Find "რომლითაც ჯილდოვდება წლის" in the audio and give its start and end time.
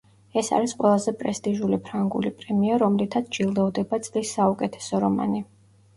2.85-4.33